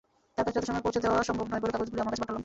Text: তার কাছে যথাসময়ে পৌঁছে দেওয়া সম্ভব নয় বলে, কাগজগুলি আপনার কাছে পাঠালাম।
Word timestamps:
তার 0.35 0.43
কাছে 0.45 0.59
যথাসময়ে 0.63 0.83
পৌঁছে 0.85 1.01
দেওয়া 1.05 1.27
সম্ভব 1.29 1.45
নয় 1.51 1.61
বলে, 1.61 1.73
কাগজগুলি 1.73 2.01
আপনার 2.01 2.13
কাছে 2.13 2.21
পাঠালাম। 2.23 2.39